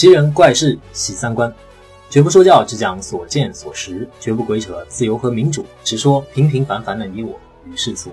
[0.00, 1.54] 奇人怪事喜三观，
[2.08, 8.10] 绝不说教，只讲所见所识，绝不鬼扯自由和民主，只说平平凡凡的你我与世俗，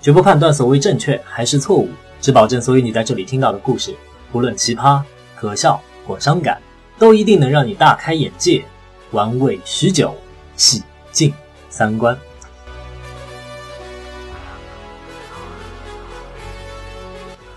[0.00, 3.94] 绝不判断所谓正确还是错误，只保证所有你在这里听到的故事，
[4.32, 5.02] 不论奇葩、
[5.36, 6.58] 可笑或伤感，
[6.98, 8.64] 都一定能让你大开眼界，
[9.10, 10.14] 玩味许久，
[10.56, 11.30] 洗尽
[11.68, 12.18] 三观。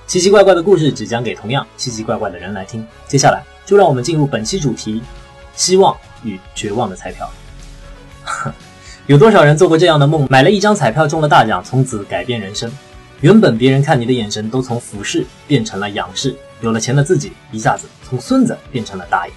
[0.07, 2.85] 奇奇怪怪的故事只讲给同样奇奇怪怪的人来听。
[3.07, 5.01] 接下来就让我们进入本期主题：
[5.55, 7.29] 希望与绝望的彩票。
[9.07, 10.27] 有多少人做过这样的梦？
[10.29, 12.71] 买了一张彩票中了大奖，从此改变人生。
[13.21, 19.33] 原本别人看你的眼神都从俯视变成了仰视，有了钱的自己一下子从孙子变成了大爷。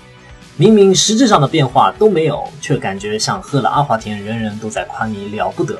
[0.57, 5.79] 明明实质上的变化都没有，却感觉像喝了阿华田，人人都在夸你了不得。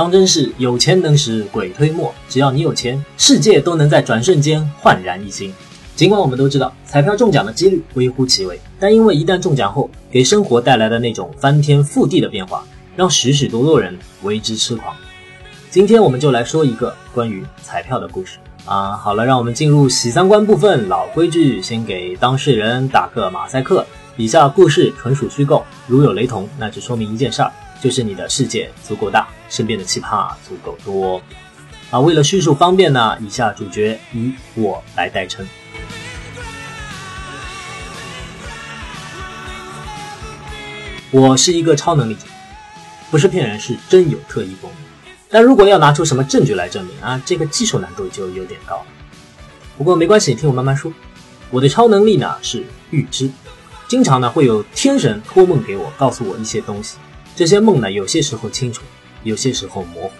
[0.00, 5.52] 当真是有钱能使鬼推磨，只要你有钱，世界都能在转瞬间焕然一新。
[5.94, 12.64] 尽管我们都知道彩票中奖的几率微乎其微，但因为一旦中奖后给生活带来的那种翻天覆地的变化，
[12.96, 14.96] 让许许多多人为之痴狂。
[15.68, 18.92] 今天我们就来说一个关于彩票的故事啊！
[18.92, 20.88] 好了，让我们进入洗三观部分。
[20.88, 23.84] 老规矩，先给当事人打个马赛克。
[24.16, 27.52] 以下故事纯属虚构，如有雷同，那只说明一件事儿。
[27.80, 31.20] 就是你的世界足够大，身边的奇葩足够多
[31.90, 31.98] 啊！
[31.98, 35.46] 为了叙述方便呢，以下主角以我来代称。
[41.10, 42.26] 我是一个超能力者，
[43.10, 45.12] 不是骗人，是真有特异功能。
[45.30, 48.84] 但如果要拿出什么证据来证明啊，这个技术难度就有点高。
[49.78, 50.92] 不过没关系，听我慢慢说。
[51.50, 53.28] 我的超能力呢是预知，
[53.88, 56.98] 经常呢会有天神托梦给我，告诉我一些东西。
[57.40, 58.82] 这些梦呢，有些时候清楚，
[59.22, 60.10] 有些时候模糊。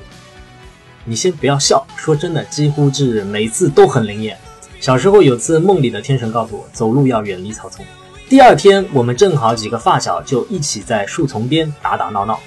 [1.05, 4.39] 你先不要笑，说真的，几乎是每次都很灵验。
[4.81, 7.85] 小时候有次梦里的天神告诉我，走路要远离草丛。
[8.27, 12.41] 第二天我们正好几个发小就一起在树丛边打打闹闹，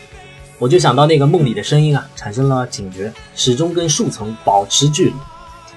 [0.57, 5.13] 我就想到那个梦里的声音啊，产生了警觉，始终跟树丛保持距离。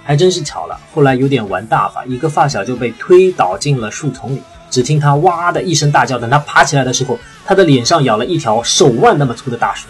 [0.05, 4.41] 还真是巧了，后来有点玩大发，一个发小就被推倒进了树丛里。
[4.77, 9.87] 只听他哇的一声大叫，等他爬起来的时候，他的脸上咬了一条手腕那么粗的大蛇。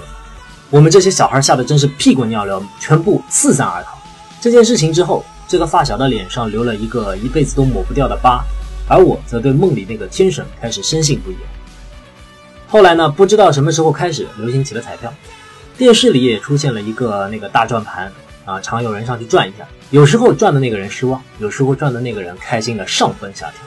[0.70, 3.98] 我们这些小孩吓得真是屁滚尿流，全部四散而逃。
[4.40, 8.44] 这件事情之后，这个发小的脸上留了一个一辈子都抹不掉的疤，
[8.88, 11.36] 而我则对梦里那个天神开始深信不疑。
[12.68, 15.12] 后来呢，不知道什么时候开始流行起了彩票，
[15.76, 18.12] 电视里也出现了一个那个大转盘
[18.44, 23.60] 啊，常有人上去转一下，有时候转的那个人失望，有时候转的那个人开心的上蹦下跳。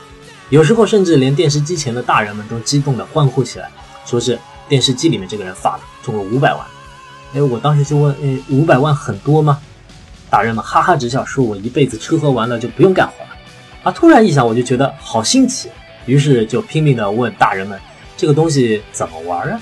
[0.50, 3.70] 有时候甚至连电视机前的大人们都激动地欢呼起来，
[4.04, 4.38] 说是
[4.68, 6.66] 电视机里面这个人发的中了五百万。
[7.36, 9.62] 哎，我当时就问，哎，五百万很多吗？
[10.28, 13.30] 大人们哈哈直笑，说我一辈子吃喝玩乐就不用干活了。
[13.84, 15.70] 啊，突然一想，我就觉得好新奇，
[16.08, 17.80] 于是就拼命地问大人们，
[18.18, 19.62] 这个东西怎么玩啊？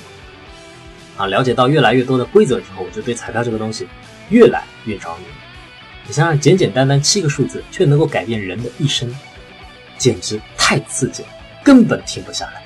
[1.18, 3.86] 啊，了解到越来越多的规则之后，我就对彩票这个东西
[4.30, 5.26] 越来越着迷。
[6.08, 9.14] 你想想，简简单单七个数字，却能够改变人的一生。
[9.98, 11.30] 简直太刺激了，
[11.64, 12.62] 根本停不下来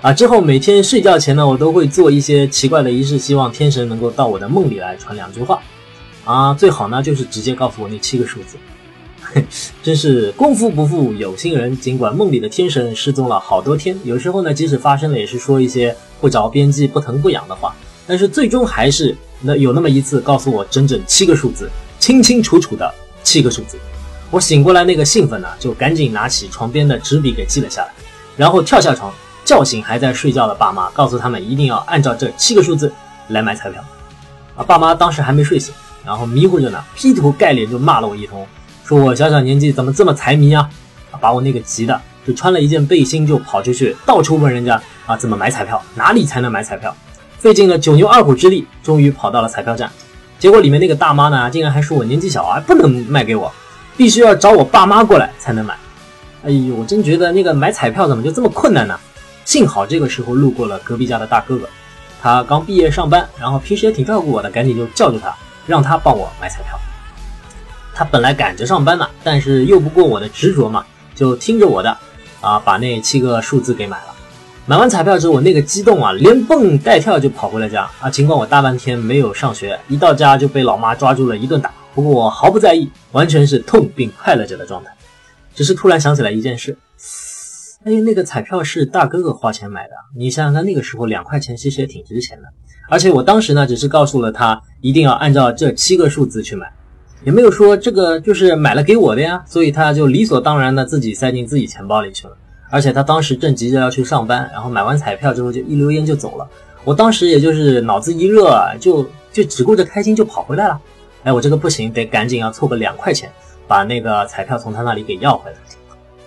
[0.00, 0.10] 啊！
[0.10, 5.62] 之后每天睡觉前呢，我都会做一些奇怪的仪式，希望天神能够到我的梦里来传两句话
[6.24, 6.54] 啊！
[6.54, 8.56] 最好呢就是直接告诉我那七个数字。
[9.82, 17.76] 真是功夫不负有心人，尽管梦里的天神失踪了好多天，有时候呢即使发生了，也是说一些不着边际、不疼不痒的话，
[18.06, 22.90] 但是最终还是那有那么一次告诉我整整七个数字，清清楚楚的
[23.22, 23.76] 七个数字。
[24.32, 27.88] 我醒过来，那个兴奋呢，就赶紧拿起床边的纸笔给记了下来，
[28.34, 29.12] 然后跳下床，
[29.44, 32.90] 叫醒还在睡觉的爸妈，告诉他们一定要按照这七个数字
[33.28, 33.84] 来买彩票。
[34.56, 38.46] 啊，爸妈当时还没睡醒，然后迷糊着呢，劈头盖脸就骂了我一通，
[38.86, 40.66] 说我小小年纪怎么这么财迷啊？
[41.20, 46.96] 把我那个急的，就穿了一件背心就跑出去，到处问人家啊怎么买彩票，哪里才能买彩票？
[47.38, 49.92] 费尽了九牛二虎之力，终于跑到了彩票站，
[50.38, 53.52] 结果里面那个大妈呢，竟然还说我年纪小啊，不能卖给我。
[53.96, 55.74] 必须要找我爸妈过来才能买，
[56.44, 58.98] 哎呦，我真觉得那个买彩票怎么就这么困难呢？
[59.44, 61.68] 幸好这个时候路过了隔壁家的大哥哥，
[62.20, 65.34] 他刚毕业上班，然后平时也挺照顾我的，赶紧就叫住他，
[65.66, 66.78] 让他帮我买彩票。
[67.94, 70.84] 他本来赶着上班呢，但是又不过我的执着嘛，
[71.14, 71.96] 就听着我的，
[72.40, 74.14] 啊，把那七个数字给买了。
[74.64, 78.08] 买完彩票之后，我那个激动啊，连蹦带跳就跑回了家啊。
[78.08, 81.70] 尽管我大半天没有上学，一到家就被老妈抓住了一顿打。
[81.94, 84.90] 不过我毫不在意，完全是痛并快乐着的状态。
[85.54, 86.76] 只是突然想起来一件事，
[87.84, 89.90] 哎，那个彩票是大哥哥花钱买的。
[90.16, 92.48] 你想想看，那个时候两块钱其实也挺值钱的。
[92.88, 96.72] 而且我当时呢，只是告诉了他一定要按照这七个数字去买，
[97.24, 99.44] 也没有说这个就是买了给我的呀。
[99.46, 102.36] 所以他就理所当然的自己塞进自己钱包里去了。
[102.70, 106.48] 而且他当时正急着要去上班，然后买完彩票之后就一溜烟就走了。
[106.84, 110.80] 我当时也就是脑子一热，就就只顾着开心就跑回来了。
[111.24, 113.30] 哎，我这个不行，得赶紧要凑个两块钱，
[113.68, 115.56] 把那个彩票从他那里给要回来。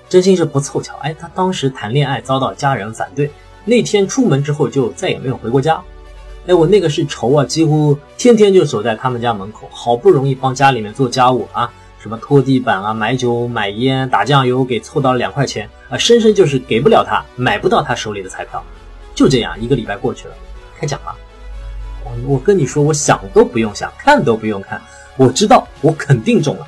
[0.08, 3.30] 真心是不凑巧，哎，他当时谈恋爱遭到家人反对，
[3.66, 5.82] 那天出门之后就再也没有回过家。
[6.48, 18.64] 哎，我那个是愁啊，几乎天天就守在他们家门口，好不容易帮家里面做家务啊，什么拖地板啊、买酒、买烟、打酱油，给凑到了两块钱啊，生生就是给不了他，买不到他手里的彩票。
[19.16, 20.36] 就这样，一个礼拜过去了，
[20.80, 21.16] 开奖了。
[22.26, 24.82] 我跟你说，我想都不用想，看都不用看，
[25.18, 26.68] 我知道我肯定中了。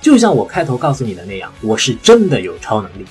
[0.00, 3.04] 就像我开头告诉你的那样，我是真的有超能力。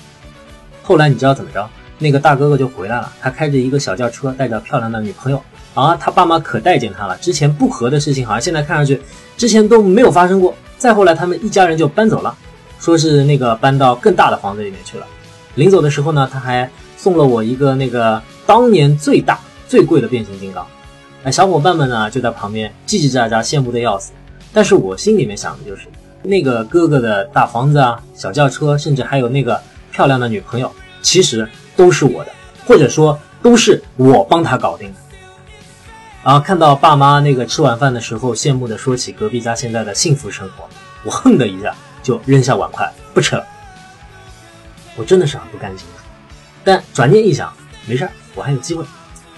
[0.82, 1.68] 后来你知道怎么着？
[1.98, 5.42] 那个大哥哥就回来了，他开着一个小轿车，带着漂亮的女朋友
[5.74, 7.16] 啊，他爸妈可待见他了。
[7.18, 9.00] 之前不和的事情，好像现在看上去
[9.36, 10.54] 之前都没有发生过。
[10.78, 12.32] 再后来，他们一家人就搬走了，
[12.78, 15.06] 说是那个搬到更大的房子里面去了。
[15.56, 20.64] 临走的时候呢，他还送了我一个那个当年最大最贵的变形金刚。
[21.24, 24.12] 哎，小伙伴们呢就在旁边叽叽喳喳，羡慕的要死。
[24.52, 25.82] 但是我心里面想的就是。
[26.20, 29.58] 那个哥哥的大房子啊，小轿车，甚至还有那个
[29.92, 30.70] 漂亮的女朋友，
[31.00, 32.32] 其实都是我的，
[32.66, 34.98] 或者说都是我帮他搞定的。
[36.24, 40.68] 然后看到爸妈那个吃晚饭的时候，羡慕的说起隔壁家现在的幸福生活，
[41.04, 41.72] 我哼的一下
[42.02, 43.46] 就扔下碗筷不吃了。
[44.96, 45.86] 我真的是很不甘心，
[46.64, 47.50] 但转念一想，
[47.86, 48.84] 没事儿，我还有机会，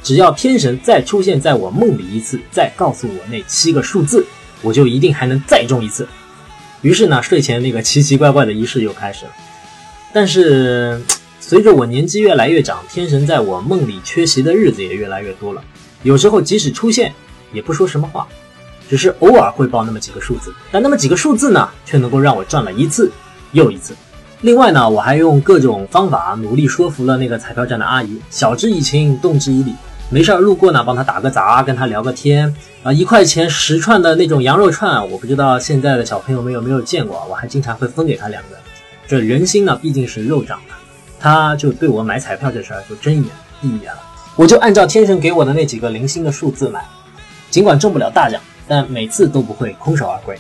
[0.03, 4.27] 只要天神再出现在我梦里一次，再告诉我那七个数字，
[4.63, 6.09] 我就一定还能再中一次。
[6.83, 9.33] 于是呢，睡前那个奇奇怪怪的仪式又开始了。
[10.13, 11.01] 但是，
[11.39, 15.63] 随着我年纪越来越长，天神在我梦里缺席的日子也越来越多了。
[16.03, 17.13] 有时候即使出现，
[17.53, 18.27] 也不说什么话，
[18.89, 20.55] 只是偶尔会报那么几个数字。
[20.73, 23.13] 但那么几个数字呢，却能够让我赚了一次
[23.53, 23.95] 又一次。
[24.41, 29.75] 另外呢，我还用各种方法努力说服了那个彩票站的阿姨，晓之以情，动之以理。
[30.13, 32.53] 没事儿路过呢，帮他打个杂，跟他聊个天
[32.83, 38.49] 啊，一块钱十串的那种羊肉串，我不知道现在的小朋友们有没有见过，我还经常会分给他两个。
[39.07, 40.75] 这人心呢，毕竟是肉长的，
[41.21, 43.31] 他就对我买彩票这事儿就睁一眼
[43.61, 44.01] 闭一眼了。
[44.35, 46.85] 我就按照天神给我的那几个零星的数字买，
[47.49, 50.37] 尽管中不了大奖，但每次都不会空手而归。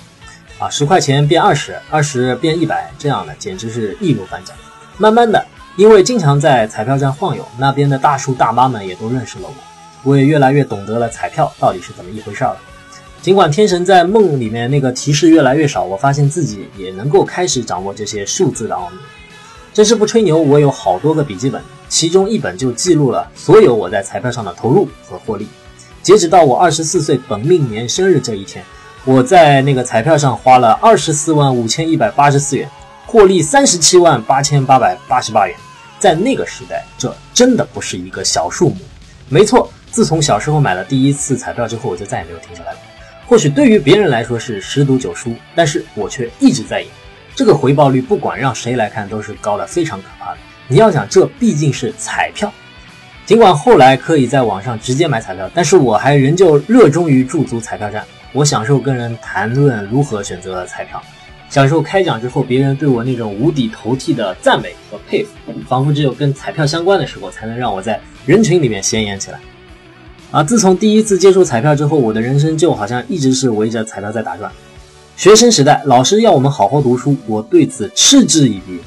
[0.59, 4.57] 啊，十块钱变二十，二十变一百，这样的简直是易如反掌。
[4.99, 5.45] 慢慢的。
[5.77, 9.55] 因为经常在彩票站晃悠，那边的大叔大妈们也都认识了我，
[10.03, 12.57] 我也越来越懂得了彩票到底是怎么一回事了。
[13.23, 18.97] 尽管天神在梦里面那个提示越来越少，我发现自己也能够开始掌握这些数字的奥秘。
[19.73, 25.47] 真是不吹牛，我有好多个笔记本，其中一本就记录了所有我在彩票上的投入和获利。
[26.03, 28.65] 截止到我二十四岁本命年生日这一天，
[29.05, 32.69] 我在那个彩票上花了二十四万五千一百八十四元，
[33.11, 35.57] 获利三十七万八千八百八十八元。
[35.99, 38.77] 在那个时代，这真的不是一个小数目。
[39.29, 42.81] 没错，自从小时候买了第一次彩票之后，我就再也没有停下来过。
[43.27, 46.87] 或许对于别人来说是十赌九输，但是我却一直在赢。
[47.35, 50.39] 这个回报率，不管让谁来看都是高的非常可怕的。
[50.69, 52.53] 你要想，这毕竟是彩票。
[53.27, 58.05] 尽管后来可以在网上直接买彩票，但是我还仍旧热衷于驻足彩票站。
[58.33, 61.03] 我享受跟人谈论如何选择彩票。
[61.51, 65.31] 享受开奖之后别人对我那种无底投地的赞美和佩服，
[65.69, 69.41] 仿佛只有跟彩票相关的时候才能让我在人群里面显眼起来。
[70.31, 74.51] 啊，自从第一次接触彩票之后，我的人生就好像一直是围着彩票在打转。
[75.17, 78.79] 学生时代，老师要我们好好读书，我对此嗤之以鼻。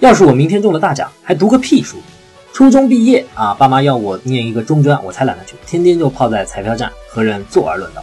[0.00, 1.98] 要是我明天中了大奖，还读个屁书！
[2.52, 8.02] 初中毕业啊，爸妈要我念一个中专，我才懒得去，天天就泡在彩票站和人坐而论道。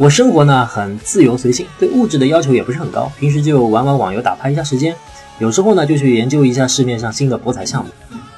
[0.00, 4.96] 我生活呢很自由随性，对物质的要求也不是很高，平时就玩玩网游打发一下时间，
[5.38, 7.90] 有时候呢就去研究一下市面上新的博彩项目。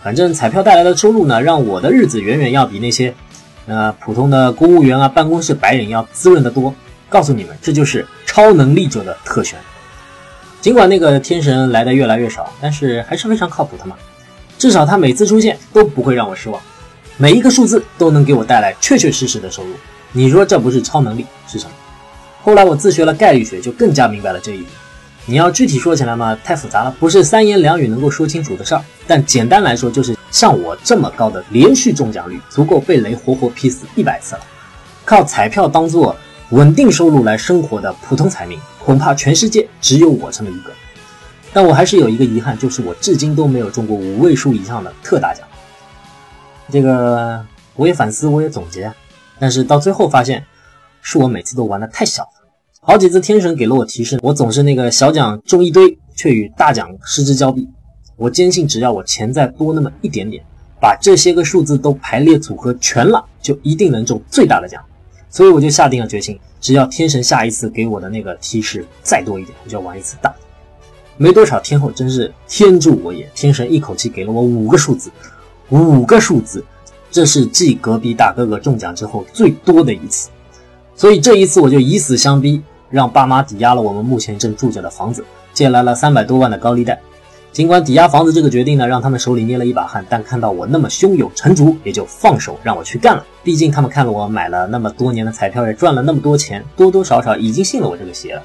[0.03, 3.15] 反正彩票带来的收入呢，让我的日子远远要比那些，
[3.67, 6.75] 呃普通的公务员啊、办公室白领要滋润得多。
[7.09, 9.57] 告诉你们，这就是超能力者的特权。
[10.61, 13.95] 尽管那个天神来的越来越少，但是还是非常靠谱的嘛。
[14.59, 16.61] 至少他每次出现都不会让我失望，
[17.19, 19.71] 每一个数字都能给我带来确确实实的收入。
[20.13, 21.73] 你说这不是超能力是什么？
[22.43, 24.71] 后来我自学了概率学，就更加明白了这一点。
[25.25, 28.83] 你要具体说起来嘛，太复杂了，不是三言两语能够说清楚的事儿。
[29.07, 34.41] 但简单来说，就是像我这么高的连续中奖率，足够被雷活活劈死一百次了。
[35.05, 36.17] 靠彩票当做
[36.51, 40.73] 稳定收入来生活的普通彩民，恐怕全世界只有我这么一个。
[41.53, 45.47] 但我还是有一个遗憾，就是我至今都没有中过五位数以上的特大奖。
[46.71, 47.45] 这个
[47.77, 48.93] 我也反思，我也总结。
[49.43, 50.45] 但是到最后发现，
[51.01, 52.29] 是我每次都玩的太小了。
[52.81, 57.69] 好几次天神给了我提示，我总是那个小奖中一堆，却与大奖失之交臂。
[58.15, 60.45] 我坚信，只要我钱再多那么一点点，
[60.81, 64.81] 把这些个数字都排列组合全了，就一定能中最大的奖。
[65.29, 70.37] 所以我就下定了决心，只要天神下一次给我的那个提示再多一点，我就要玩一次大的。
[71.17, 73.29] 没多少天后，真是天助我也！
[73.35, 75.11] 天神一口气给了我五个数字，
[75.71, 76.65] 五个数字，
[77.13, 80.31] 这是继隔壁大哥哥中奖之后最多的一次。
[80.97, 86.99] 所以这一次我就以死相逼，让爸妈抵押了我们目前正住着的房子，借来了三百多万的高利贷。
[87.53, 93.23] 尽管抵押房子这个决定呢，让他们手里捏了一把汗，但看到我那么胸有成竹，也就放手让我去干了。
[93.43, 98.43] 毕竟他们看了我买了那么多年的彩票，也赚了那么多钱，多多少少已经信了我这个邪了。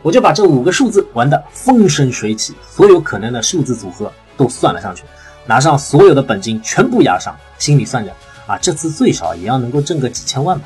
[0.00, 5.02] 我就把这五个数字玩得风生水起，所有可能的数字组合都算了上去，
[5.44, 8.12] 拿上所有的本金全部押上，心里算着
[8.48, 10.64] 啊，这次最少也要能够挣个几千万吧。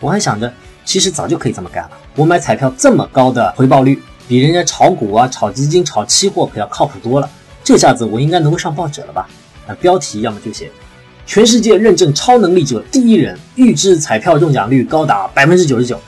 [0.00, 0.50] 我还想着，
[0.86, 1.90] 其实早就可以这么干了。
[2.14, 7.28] 我买彩票这么高的回报率，比人家炒股啊、炒基金、炒期货可要靠谱多了。
[7.62, 9.28] 这下子我应该能够上报纸了吧？
[9.66, 10.70] 那标题要么就写
[11.26, 16.00] “全世界认证超能力者第一人，预知彩票中奖率高达百分之九十九”。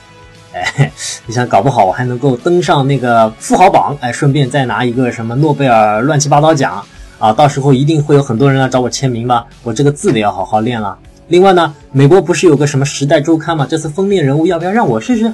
[0.53, 0.91] 哎，
[1.27, 6.83] 你想搞不好我还能够登上那个富豪榜，哎，顺便再拿一个什么诺贝尔乱七八糟奖
[7.19, 7.31] 啊！
[7.31, 9.45] 到时候一定会有很多人来找我签名吧？
[9.61, 10.97] 我这个字得要好好练了。
[11.27, 13.67] 另外呢，美国不是有个什么《时代周刊》吗？
[13.69, 15.31] 这次封面人物要不要让我试试？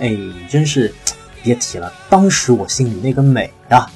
[0.00, 0.16] 哎，
[0.48, 0.92] 真是
[1.42, 3.88] 别提了，当时我心里那个美啊！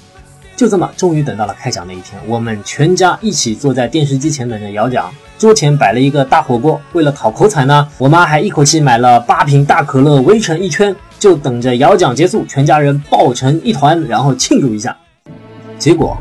[0.57, 5.11] 就这么，终于等到了开奖那一天，我们全家一起坐在电视机前等着摇奖。
[5.39, 14.95] 桌前摆了一个大火锅，为了讨口彩呢，我妈还一口气买了八瓶大可乐，围成一圈，就等着摇奖结束，全家人抱成一团，然后庆祝一下。
[15.79, 16.15] 结果，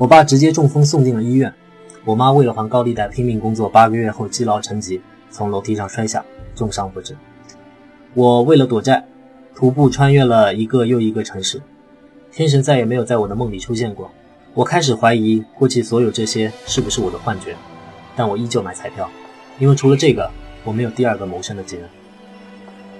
[0.00, 1.52] 我爸直接中风送进了医院，
[2.06, 4.98] 我妈为了还高利贷拼命工作，八个月后积劳成疾，
[5.30, 7.14] 从楼梯上摔下，重伤不治。
[8.14, 9.04] 我为了躲债，
[9.54, 11.60] 徒步穿越了一个又一个城市，
[12.32, 14.10] 天神再也没有在我的梦里出现过。
[14.54, 17.54] 我开始怀疑过去所有这些是不是我的幻觉，
[18.16, 19.06] 但我依旧买彩票，
[19.58, 20.30] 因为除了这个，
[20.64, 21.86] 我没有第二个谋生的技能。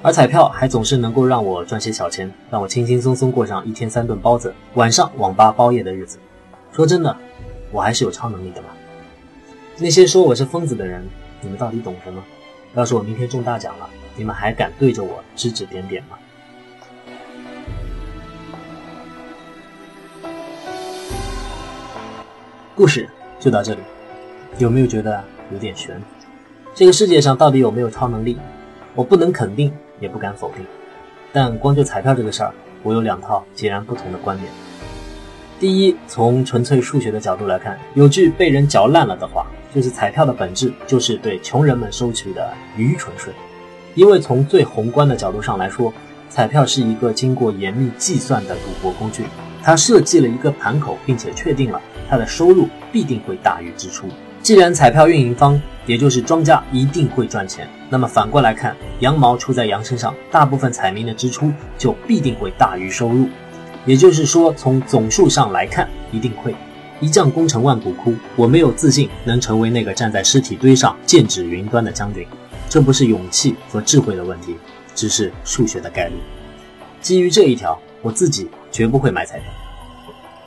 [0.03, 6.19] 而彩票还总是能够让我赚些小钱，让我轻轻松松过上一天三顿包子、晚上网吧包夜的日子。
[6.73, 7.17] 说真的，
[7.73, 8.69] 我还是有超能力的吧。
[9.79, 11.07] 那些说我是疯子的人，
[11.41, 12.23] 你们到底懂什么？
[12.75, 16.17] 要是我明天中大奖了，你们还敢对着我指指点点吗？
[22.77, 23.81] 故事就到这里，
[24.59, 25.23] 有没有觉得
[25.53, 26.01] 有点悬？
[26.75, 28.39] 这个世界上到底有没有超能力？
[28.95, 30.65] 我不能肯定，也不敢否定。
[31.33, 34.51] 但光就彩票这个事儿，我有两套截然不同的观点。
[35.61, 43.31] 第一，从纯粹数学的角度来看，有句被人嚼烂了的话，就是彩票的本质就是对穷人们收取的愚蠢税。
[43.95, 45.93] 因为从最宏观的角度上来说，
[46.31, 49.25] 彩票是一个经过严密计算的赌博工具，
[49.63, 51.79] 它设计了一个盘口，并且确定了。
[52.09, 54.07] 它的收入必定会大于支出。
[54.41, 63.29] 既然彩票运营方，也就是庄家一定会赚钱，那么反过来看，羊毛出在羊身上，大部分彩民的支出就必定会大于收入。
[63.87, 66.55] 也就是说，从总数上来看，一定会
[67.01, 68.15] 一将功成万骨枯。
[68.37, 72.27] 我没有自信能成为那个站在尸体堆上剑指云端的将军，
[72.69, 74.57] 这不是勇气和智慧的问题，
[74.95, 76.15] 只是数学的概率。
[77.01, 79.47] 基于这一条，我自己绝不会买彩票。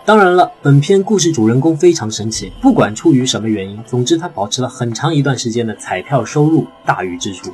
[0.05, 7.51] 当然了，本片故事主人公非常神奇，不管出于什么原因，总之他保持了很长一段时间的彩票收入大于支出。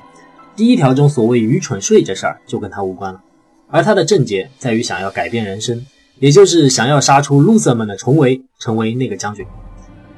[0.55, 3.21] 第一条中所谓愚蠢税这事儿就跟他无关了，
[3.69, 5.85] 而他的症结在于想要改变人生，
[6.19, 9.45] 也就是想要杀出 loser 们的重围，成为那个将军。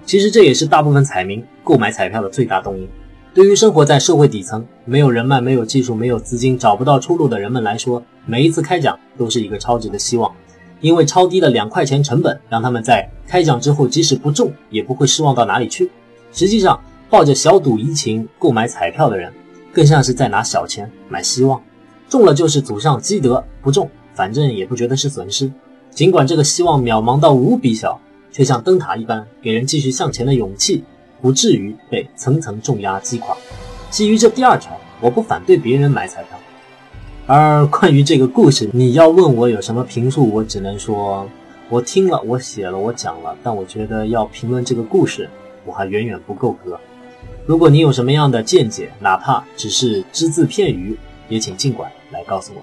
[0.05, 2.87] 其实这也是大部分彩民购买彩票的最大动因。
[3.33, 10.33] 对于生活在社会底层、没有人脉、没有技术、没有资金、找不到出路的人们来说，每一次开奖都是一个超值的希望。
[10.81, 15.89] 因为超低的两块钱成本，让他们在开奖之后，即使不中，也不会失望到哪里去。
[16.33, 16.77] 实际上，
[17.09, 19.31] 抱着小赌怡情购买彩票的人，
[19.71, 21.61] 更像是在拿小钱买希望。
[22.11, 25.49] 中了就是祖上积德，不中反正也不觉得是损失。
[25.91, 27.97] 尽管这个希望渺茫到无比小，
[28.33, 30.83] 却像灯塔一般，给人继续向前的勇气，
[31.21, 33.33] 不至于被层层重压击垮。
[33.89, 36.37] 基于这第二条，我不反对别人买彩票。
[37.27, 41.25] 而关于这个故事，你要问我有什么评述，我只能说，
[41.69, 45.29] 我听了，我写了，我讲了，但我觉得要评论这个故事，
[45.63, 46.77] 我还远远不够格。
[47.45, 50.97] 如果你有什么样的见解，哪怕只是只字片语，
[51.29, 52.61] 也请尽管来告诉我。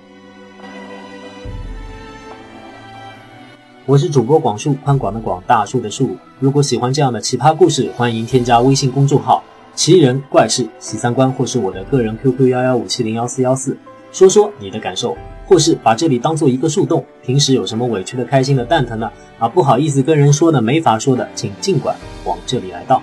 [3.86, 6.16] 我是主播广树，宽广的广，大树的树。
[6.38, 9.42] 如果喜欢这样的奇葩故事，欢迎添加微信公众号
[9.74, 13.76] “奇人怪事喜三观”或是我的个人 QQ 幺幺五七零幺四幺四。
[14.12, 17.02] 说说你的感受，或是把这里当做一个树洞。
[17.22, 23.02] 平时有什么委屈的、开心的、蛋疼的啊，不好意思跟人说的、没法说的，请尽管往这里来道。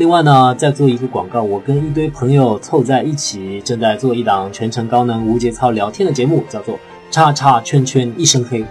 [0.00, 6.80] 另外呢，再做一个广告，我跟一堆朋友凑在一起，正在做一档全程高能无节操聊天的节目，叫做
[7.12, 8.62] “叉叉圈圈一身黑”。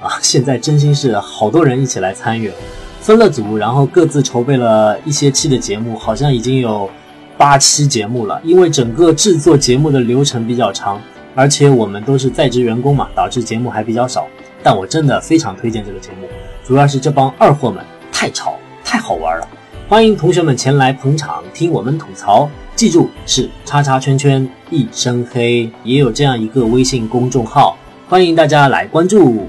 [0.00, 2.52] 啊，现在真心是好多人一起来参与，
[3.00, 6.88] 分了组，然后各自筹备了一些期的节目，好像已经有
[7.36, 8.40] 八期节目了。
[8.44, 11.02] 因为整个制作节目的流程比较长，
[11.34, 14.24] 而且我们都是在职员工嘛，导致节目还比较少。
[14.62, 16.28] 但我真的非常推荐这个节目，
[16.64, 19.48] 主要是这帮二货们太潮，太好玩了。
[19.86, 22.48] 欢迎同学们前来捧场，听我们吐槽。
[22.74, 27.76] 记住，是叉叉圈圈一身黑，也有这样一个微信公众号，
[28.08, 29.46] 欢迎大家来关注。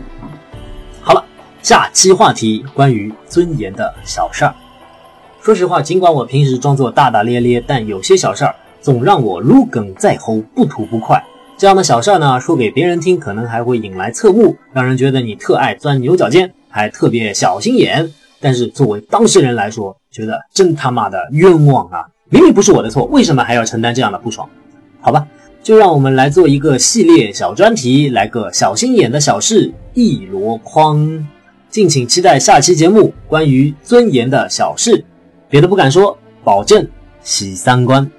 [1.01, 1.23] 好了，
[1.61, 4.53] 下期话题关于尊严的小事儿。
[5.41, 11.23] 说实话，尽管我平时装作大大咧咧，但有些小事儿总让我如鲠在喉，不吐不快。
[11.57, 18.11] 这样的小事儿呢，说给别人听，可能还会引来侧目，让人觉得你特爱钻牛角尖，还特别小心眼。
[18.39, 22.05] 但是作为当事人来说，觉得真他妈的冤枉啊！
[22.29, 24.47] 明明不是我的错，为什么还要承担这样的不爽？
[25.01, 25.27] 好吧。
[25.63, 31.27] 就让我们来做一个系列小专题，来个小心眼的小事一箩筐，
[31.71, 35.03] 敬请期待下期节目关于尊严的小事。
[35.49, 36.87] 别的不敢说，保证
[37.23, 38.11] 喜三观。